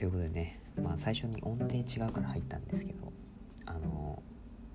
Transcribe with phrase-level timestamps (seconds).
[0.00, 3.12] ということでね、まあ、最初に音程違うから入ったんですけど
[3.66, 4.22] あの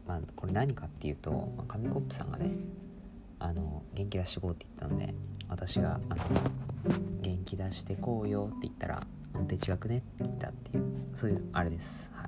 [0.06, 2.52] まあこれ何かっていうと、まあ、紙コップさんがね
[3.40, 5.16] あの元気出してこうって言ったんで
[5.50, 6.24] 私があの
[7.24, 9.02] 元気出してこうよって言ったら
[9.34, 10.84] 音程違くねって言ったっていう
[11.16, 12.12] そういうあれです。
[12.14, 12.28] は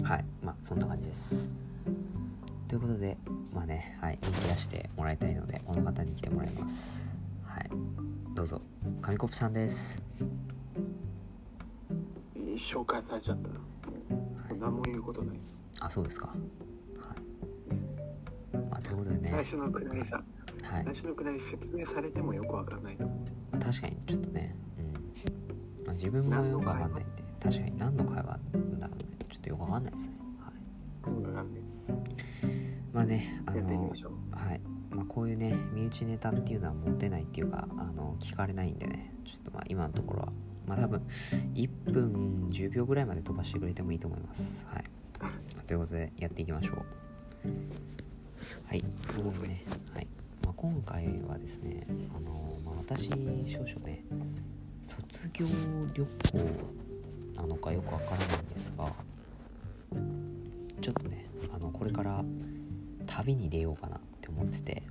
[0.00, 0.02] い。
[0.02, 0.24] はい。
[0.42, 1.48] まあそんな感じです。
[2.66, 3.16] ということで
[3.54, 4.18] まあねはい。
[4.20, 7.08] 元気出してもらいたいのでこの方に来てもらいます。
[7.46, 7.70] はい。
[8.34, 8.60] どうぞ。
[9.02, 10.02] 紙コップさんです。
[12.58, 13.54] 紹介されちゃったな、
[14.58, 15.40] 何も言うことない。
[15.80, 16.28] あそうですか。
[16.28, 16.38] はい。
[18.70, 19.28] まあということでね。
[19.30, 20.22] 最初のくだりさ。
[20.62, 20.84] はい。
[20.84, 23.18] 最初のくだり説明されてもよくわかんないと思う。
[23.52, 24.82] まあ、確かにちょっとね、う
[25.82, 25.86] ん。
[25.86, 27.24] まあ、自分もよくわかんないんで。
[27.40, 27.78] 確かに。
[27.78, 29.16] 何の会話だろうね。
[29.30, 30.14] ちょっとよくわかんないですね。
[30.40, 31.14] はい。
[31.14, 31.92] わかんないです。
[32.92, 34.60] まあねあのはい。
[34.90, 39.14] まあ、こういうね身内ネタっていうのは持ってないっていうかあの聞かれないんでね。
[39.24, 40.32] ちょっとまあ今のところは
[40.68, 41.02] まあ多分
[41.54, 44.66] 1分10秒ぐらいまで飛ばしてくれてもいいと思います。
[44.70, 44.84] はい。
[45.66, 46.76] ということでやっていきましょう。
[48.66, 48.80] はい。
[48.80, 50.06] というね、はい。
[50.44, 53.08] まあ、今回はですねあの、まあ、私
[53.46, 54.04] 少々ね
[54.82, 55.46] 卒業
[55.94, 56.38] 旅行
[57.34, 58.92] なのかよくわからないんですが
[60.80, 62.24] ちょっとねあのこれから
[63.06, 64.82] 旅に出ようかなって思ってて。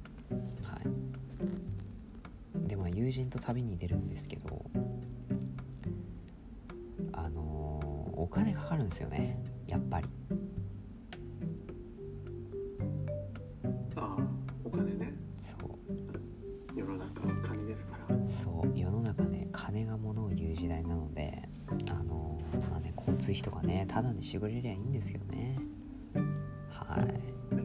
[0.64, 2.68] はい。
[2.68, 4.66] でまあ友人と旅に出るんですけど
[8.28, 9.42] お金かかるんですよね。
[9.68, 10.08] やっぱり。
[13.96, 14.18] ああ
[14.66, 15.14] お金ね。
[15.38, 16.78] そう。
[16.78, 18.28] 世の中は金ですから。
[18.28, 18.78] そう。
[18.78, 21.48] 世の中ね金が物を言う時代なので
[21.90, 25.58] あのーまあね交通費とかねただにしてくれりゃいいんですけどね。
[26.70, 27.08] はい。
[27.54, 27.56] あ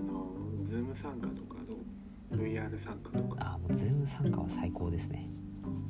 [0.00, 3.54] の Zoom 参加とかどう？VR 参加とか。
[3.54, 5.28] あもう Zoom 参加は最高ですね。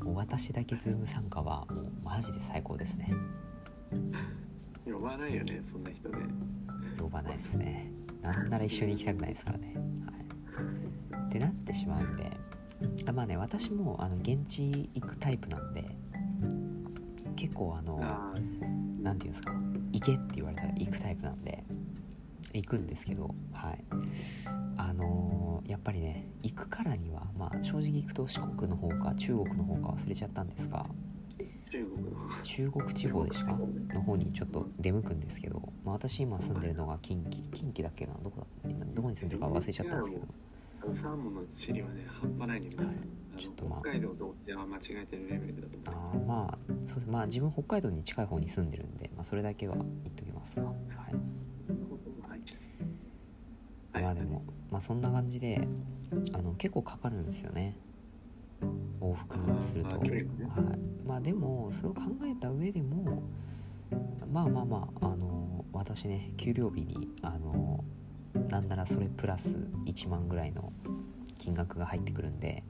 [0.03, 3.12] もう私だけ Zoom 参加はもうマジで最高ですね
[4.84, 6.16] 呼ばないよねそんな人で。
[7.00, 7.90] 呼ばないですね。
[8.22, 9.74] なんなら一緒に行きたくないですからね。
[10.04, 10.12] は
[11.20, 11.26] い。
[11.26, 12.30] ってなってしまうんで
[13.06, 15.84] あまあね私もあの現地行くタイプなんで
[17.36, 18.34] 結構あのあ
[19.00, 19.52] なんていうんですか
[19.92, 21.64] 行けって言われたら行くタイプなんで
[22.52, 23.84] 行くんですけどはい。
[24.76, 25.40] あのー
[25.70, 30.84] やっぱりね行くからにはまあ正直行くと四国の方か中国の方か忘れちゃったんですが
[31.70, 32.03] 中国。
[32.03, 32.10] の
[32.42, 33.58] 中国地方でしか？
[33.94, 37.42] の方にちょっと出向くんですけど、まあ、私今住んでるのが近畿。
[37.53, 38.14] 近畿だっけな？
[38.14, 38.70] どこだ？
[38.70, 40.26] 今どこに住んでるか忘れちゃったんですけど。
[40.94, 42.97] サーモンの地理はね半端ないね皆さん、はい。
[43.38, 43.81] ちょっとまあ。
[43.82, 46.25] 北海道と沖縄は間違えてるレベルだとあ思う。
[46.25, 47.08] ーまあそうです。
[47.08, 50.66] まあ自分北海道に近い方に住んでるんで、まあ、それだけは言っときますわ。
[50.66, 50.76] はい。
[53.92, 54.02] はい。
[54.02, 55.69] まあでも、まあそんな感じで、
[56.32, 57.76] あの結構かかるんですよね。
[59.00, 59.99] 往復すると。
[59.99, 60.27] はい。
[61.06, 63.22] まあでも、それを考えた上でも、
[64.31, 67.84] まあまあまあ、あの、私ね、給料日に、あの、
[68.49, 69.56] なんならそれプラス
[69.87, 70.72] 1万ぐらいの
[71.38, 72.62] 金額が入ってくるんで、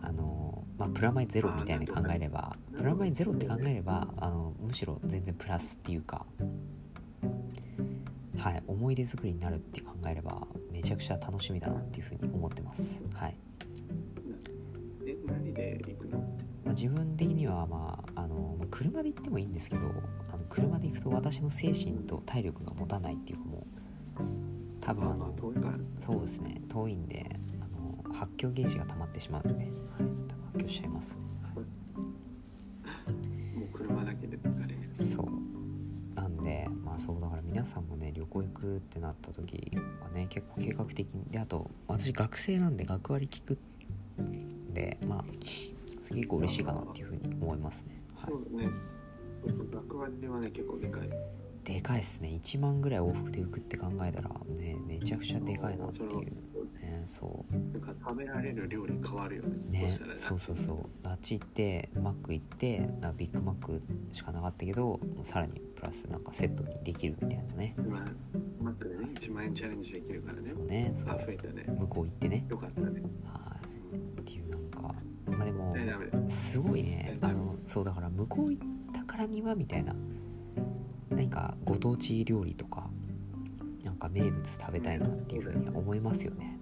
[0.00, 6.24] あの、まあ、プラマイゼロみたいに考えれば、プラマイゼロって考えれば、あの、むしろ全然プラスっていうか、
[8.38, 13.36] はい、思い出作りになるって考えればめちゃくちゃ楽しみだなっていうふうに思ってます、はい
[15.06, 16.18] え何で行くの？
[16.64, 19.82] まあ、自分的には、まあ、あのまあ車で行ってもいいんですけど
[20.32, 24.22] あの車で行くと私の精神と体力が持たないっていうかもう
[24.80, 25.34] 多分あの
[26.00, 26.60] そうですね。
[26.68, 27.26] 遠いんで
[27.60, 31.62] あの発狂ゲージが溜まってしまうんでね、はい、多分発狂しちゃいますも
[33.62, 34.90] う車だけで疲れる。
[34.94, 35.26] そう。
[36.14, 43.58] なんでまあそうだから皆さんもね旅行行くってなった時はね結構計画的にであと私学生なんで学割聞くん
[44.74, 45.24] でまあ
[46.14, 48.30] 結構嬉しいかなっていうふうに思いますね、はい。
[48.30, 48.70] そうだね
[49.72, 51.10] 学割はね結構でかい。
[51.64, 52.28] でかいっすね。
[52.28, 56.10] 1万ぐらい往復で浮くって考えたらねめちゃくちゃでかいなっていう。
[56.80, 59.50] ねそなんか食べられる料理変わるよね。
[59.68, 60.78] うねそうそうそう。
[61.04, 63.82] あっち行ってマック行ってなビッグマック
[64.12, 67.74] しかなかったけどさらにプラスなんかセットにできるみたいなね。
[67.78, 68.04] 今
[68.62, 70.42] マックでね1万円チャレンジできるからね。
[70.42, 71.64] そうねそあう増えたね。
[71.78, 72.46] 向こう行ってね。
[72.48, 73.02] よかったね。
[73.24, 73.43] はい
[76.28, 77.16] すごいね。
[77.20, 79.94] あのそうだから向こう行ったからにはみたいな。
[81.10, 82.90] 何かご当地料理とか
[83.84, 86.58] なんか名物食べたいなっていうふうに思いますよね。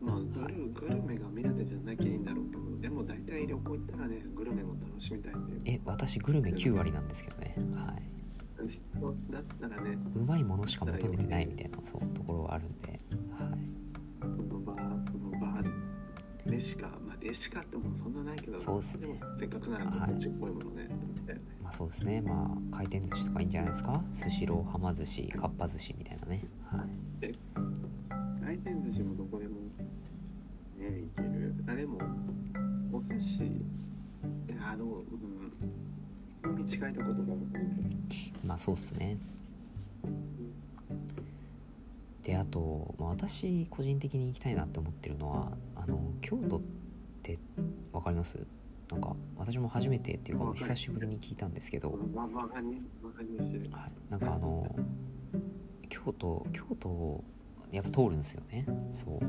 [0.00, 5.76] まあグルグルメが目当てじゃなきゃいいんだろうけどでも大体旅行行ったらねグルメも楽しみたいっていう。
[5.76, 7.54] え私グルメ9割なんですけどね。
[7.74, 8.02] はい。
[8.68, 12.88] 人だったらねうまいものしか求めてないみたいなそうところはあるんで。
[12.90, 12.98] はい。
[14.20, 14.74] その場
[15.04, 15.62] その場
[16.50, 16.90] でしか、
[17.28, 19.06] 嬉しかったもんそんなないけどそうっすね。
[19.06, 21.34] でもせっかくならこっちっぽいものね、と思って。
[21.62, 22.22] まあそうですね。
[22.22, 24.02] まあ回転寿司とかいいんじゃないですか？
[24.14, 26.44] スシローはま寿司かっぱ寿司みたいなね。
[26.70, 26.78] は
[27.20, 27.34] い。
[28.42, 29.56] 回転寿司もどこでも
[30.78, 31.54] ねいける。
[31.66, 31.98] あでも
[32.92, 33.42] お寿司
[34.58, 34.88] あのう
[36.50, 37.36] ん海近いとことかも
[38.42, 39.18] まあそうっすね。
[42.22, 46.78] であと、まあ、私個人的に行きたいなって思ってるのはあの京都って
[47.98, 48.46] 分かります？
[48.90, 54.74] なんか私も初めてっていうか久しぶりに聞いたんですけど、ままかにまかにしてるはい、なんかあの
[55.88, 57.24] 京都京都を
[57.70, 58.66] やっぱ通るんですよね。
[58.92, 59.20] そう。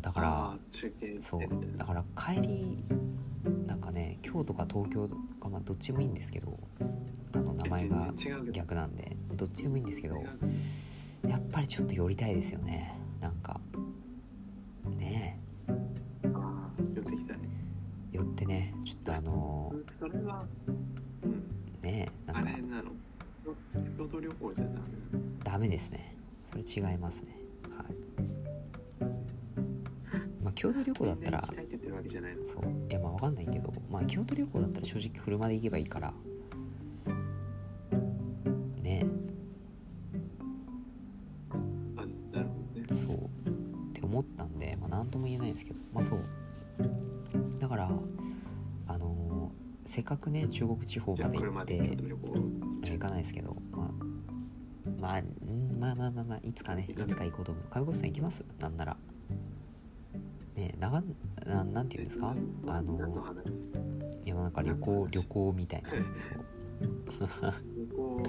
[0.00, 0.58] だから
[1.20, 1.40] そう。
[1.76, 2.84] だから帰り
[3.66, 5.08] なんかね京都か東京
[5.40, 6.58] かまあどっちもいいんですけど
[7.34, 8.12] あの名前が
[8.52, 10.22] 逆なんでどっちでもいいんですけど。
[11.28, 12.98] やっぱりちょっと寄りたいですよね
[21.22, 21.30] うん。
[21.82, 22.50] ねえなんか。
[22.50, 22.90] あれなの？
[23.96, 24.76] 京都旅行じゃダメ
[25.44, 26.16] ダメですね。
[26.44, 27.36] それ違いますね。
[27.76, 27.86] はい。
[30.42, 32.64] まあ京都旅行だったらそう。
[32.88, 36.12] いやまあわかんないけどまあ京都旅行だったら正直車で行けばいいから。
[38.82, 39.06] ね
[41.96, 42.00] あ
[42.36, 42.86] なるほどね。
[42.90, 43.16] えそう。
[43.16, 43.18] っ
[43.92, 45.80] て思ったんでまあ何とも言えないんですけど。
[45.92, 46.20] まあそう。
[47.58, 48.02] だからあのー
[49.84, 51.76] せっかくね中国地方まで行って
[52.84, 52.98] 行。
[52.98, 53.90] かないですけどまあ
[55.00, 57.64] まあうんまあまあまあまあいつかねいつか行こうと思う。
[57.70, 58.44] 上越さん行きます？
[58.58, 58.96] なんなら。
[60.54, 61.02] ねえ長
[61.46, 62.34] ななんて言うんですか？
[62.66, 62.98] あの
[64.24, 65.90] いやなんか旅行旅行みたいな。
[65.90, 66.00] そう。
[67.76, 68.22] 旅行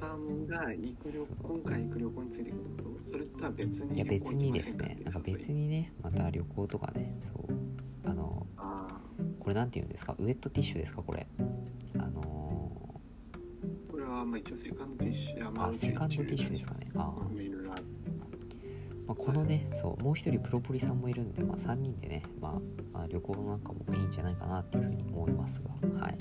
[0.00, 3.10] さんが行く旅今回行く旅行についてくること？
[3.12, 4.98] それとは別にいや別にですね。
[5.04, 7.46] なんか別ににねまた旅行とかねそう。
[8.04, 8.57] あのあ
[9.40, 10.14] これなんて言うんですか？
[10.18, 11.02] ウェットティッシュですか？
[11.02, 11.26] これ。
[11.94, 13.90] あのー。
[13.90, 15.52] これはまあ一応セカンドティッシュ。
[15.52, 16.88] ーあセカンドティッシュですかね。
[16.94, 17.12] あ
[19.06, 22.52] まあ、このねそうもう一人プロポリさんもいるんで、まあ、3人でね、まあ、
[22.92, 25.70] まあ旅行なんかもいいんじゃないかなっていうふうに思いますが。
[25.98, 26.18] はい。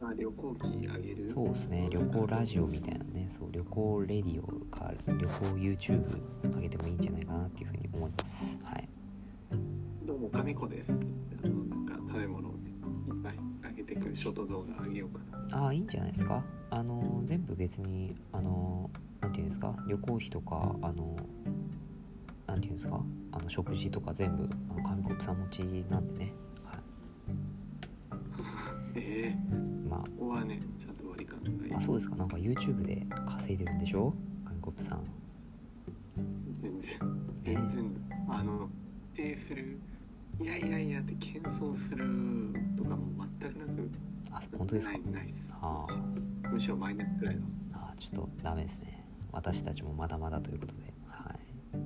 [0.00, 1.28] まあ旅行機あげる？
[1.28, 1.88] そうですね。
[1.90, 3.26] 旅行ラジオみたいなね。
[3.28, 6.22] そう旅行レディオか旅行 YouTube
[6.54, 8.58] 上げてもいいんじゃないかなっていうふうに思います。
[8.64, 8.88] はい。
[10.06, 10.98] どうも神子です
[12.16, 12.70] 食べ物をね
[13.08, 15.64] いっぱいあげてくるショート動画あげようかな。
[15.64, 16.42] ああいいんじゃないですか。
[16.70, 18.90] あの全部別にあの
[19.20, 19.76] なんていうんですか。
[19.86, 21.14] 旅行費とかあの
[22.46, 23.04] なんていうんですか。
[23.32, 25.60] あの食事とか全部あの紙コップさん持ち
[25.90, 26.32] なんでね、
[26.64, 26.80] はい、
[28.96, 32.16] ええまここはねちゃんと割り勘がああそうですか。
[32.16, 34.14] なんか YouTube で稼いでるんでしょ。
[34.46, 35.04] 紙コップさん。
[36.56, 36.98] 全然
[37.42, 37.90] 全然
[38.30, 38.70] あの
[39.12, 39.78] 否定する
[40.38, 42.04] いやいやいやって謙遜する
[42.76, 43.90] とかも全くなく。
[44.30, 44.92] あ本当ですか？
[44.98, 45.54] ないないっす。
[45.60, 45.86] あ
[46.50, 47.36] むしろマイナスくらい。
[47.36, 47.42] の
[47.72, 49.04] あーちょっとダメですね。
[49.32, 50.92] 私たちもまだまだということで。
[51.08, 51.38] はい。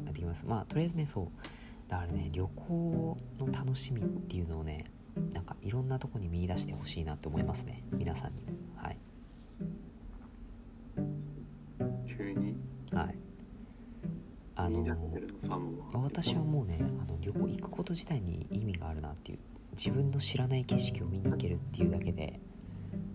[0.04, 0.44] やっていきます。
[0.46, 1.28] まあとりあえずねそう。
[1.88, 4.84] だからね旅行の楽しみっていうのをね
[5.32, 7.84] なんかいろんなとこに見出してほしいなって思いますね。
[7.92, 8.42] 皆さんに。
[8.76, 8.98] はい。
[12.06, 12.56] 急に？
[12.92, 13.14] はい。
[14.56, 14.84] あの
[15.94, 19.38] 私はもうねあの旅行行くこと自体に意味があるなっていう
[19.72, 22.40] 自分の知らない景色を見に行けるっていうだけで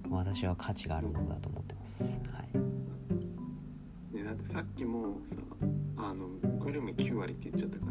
[0.10, 2.22] 私は価値があるものだと思ってます。
[2.32, 4.16] はい。
[4.16, 5.36] ね、だってさっきもさ
[5.98, 6.28] あの
[6.60, 7.86] グルメ9割って言っちゃったか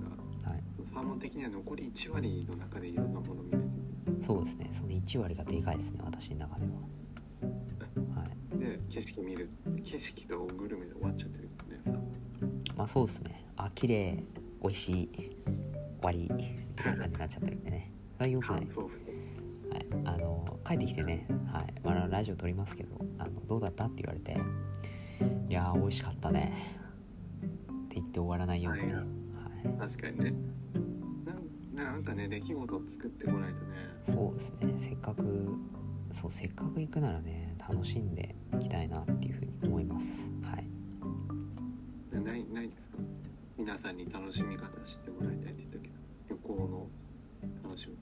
[0.44, 0.62] らはい。
[0.84, 4.68] サーモン的には残り1割の中でいろんなものを見ないといそうですね。
[4.70, 6.72] その1割がでかいですね私の中では。
[8.20, 8.58] はい。
[8.58, 9.50] で景色見る
[9.84, 11.48] 景色とグルメで終わっちゃってるね
[12.76, 13.44] まあそうですね。
[13.56, 14.24] あ綺麗
[14.62, 15.33] 美味しい
[16.04, 16.44] 終わりみ
[16.76, 17.92] たいな感じになっちゃってるんでね。
[18.18, 18.68] それは良くない
[19.70, 21.74] はい、あの帰ってきてね、はい。
[21.82, 24.38] まあ、ラジオ撮りますけどあのどうだったって言われて
[25.48, 26.52] いやー美味しかったね。
[27.40, 28.86] って言って終わらないように。
[28.86, 29.06] ね、はは
[29.86, 29.88] い。
[29.88, 30.34] 確かにね。
[31.74, 33.76] なんかね出来事を作ってこないとね。
[34.02, 34.74] そうですね。
[34.76, 35.56] せっかく
[36.12, 40.30] そうせっかく行くならね楽しんでいきたいなっていうふうに思います。
[40.42, 40.66] はい。
[42.20, 42.62] ないな
[43.56, 45.78] 皆さんに楽しみ方知ってもらいたいって言った
[46.56, 46.86] の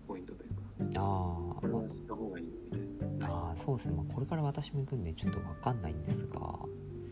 [0.06, 0.62] ポイントというか。
[0.96, 3.34] あー、まこれはした方がいいみたいな。
[3.34, 6.38] ああーそうですね、まあ、これから私も行くんでちょっと分かんないんですが。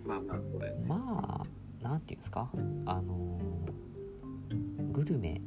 [0.04, 1.40] まあまあそうだよねま
[1.82, 2.50] あなんていうんですか？
[2.86, 5.40] あのーグルメ。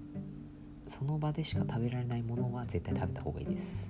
[0.86, 3.90] その場でしか食べられないものは絶対食べた方がいいです。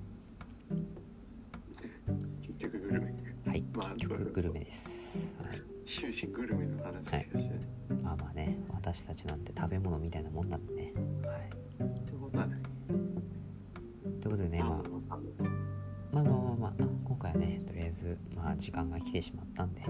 [2.41, 3.13] 結局グルメ
[3.47, 10.93] はいまあ結局グルメです、はい、終始グルメの話しかしてない、まあまあね私たちなんて食べ物みたいなもんなんでね。
[11.25, 12.21] はいといという
[14.23, 14.69] ことでねまあ。
[16.13, 16.73] まあまあまあまあ
[17.05, 19.81] 今回はねとりあえずまあ時間が来てしまったんで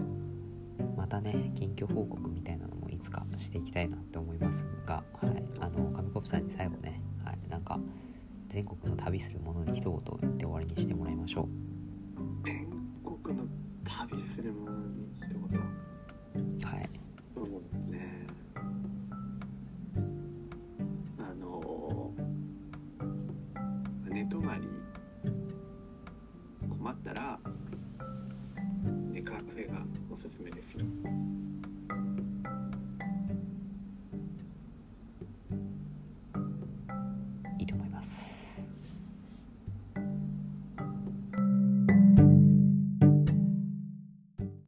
[0.96, 5.44] またね近況報告みたいなのもいつかしていきたいなって思いますがはい。
[5.60, 7.40] あの紙コップさんに最後ねはい。
[7.50, 7.80] なんか
[8.50, 11.48] 全国の旅するものに一言言って終わりにしてもらいましょ
[12.46, 12.68] 全
[13.04, 13.44] 国の
[13.84, 15.60] 旅するものに一言。
[15.60, 15.64] う
[16.66, 16.90] はい
[24.44, 24.68] まり
[26.70, 27.40] 困ったら
[29.12, 29.80] ねカフェが
[30.12, 30.86] おすすめですよ。